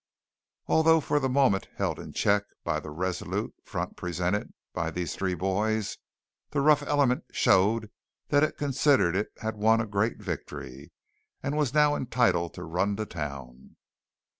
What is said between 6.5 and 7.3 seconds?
rough element